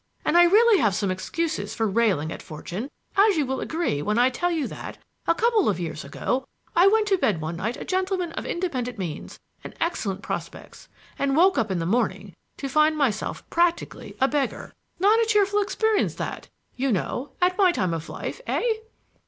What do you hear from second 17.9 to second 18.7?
of life, eh?"